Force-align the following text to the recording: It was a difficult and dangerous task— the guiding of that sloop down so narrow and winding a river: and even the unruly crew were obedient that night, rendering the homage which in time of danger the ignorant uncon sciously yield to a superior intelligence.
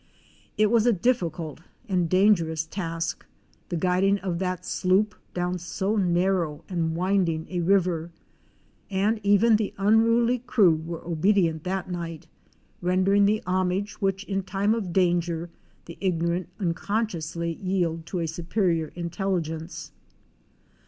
It 0.57 0.71
was 0.71 0.87
a 0.87 0.91
difficult 0.93 1.59
and 1.87 2.09
dangerous 2.09 2.65
task— 2.65 3.23
the 3.69 3.75
guiding 3.77 4.17
of 4.21 4.39
that 4.39 4.65
sloop 4.65 5.13
down 5.35 5.59
so 5.59 5.95
narrow 5.95 6.63
and 6.67 6.95
winding 6.95 7.45
a 7.51 7.59
river: 7.59 8.09
and 8.89 9.19
even 9.21 9.57
the 9.57 9.75
unruly 9.77 10.39
crew 10.39 10.73
were 10.73 11.05
obedient 11.05 11.65
that 11.65 11.87
night, 11.87 12.25
rendering 12.81 13.25
the 13.25 13.43
homage 13.45 13.93
which 14.01 14.23
in 14.23 14.41
time 14.41 14.73
of 14.73 14.91
danger 14.91 15.51
the 15.85 15.99
ignorant 16.01 16.49
uncon 16.57 16.73
sciously 17.05 17.55
yield 17.61 18.07
to 18.07 18.17
a 18.21 18.27
superior 18.27 18.87
intelligence. 18.95 19.91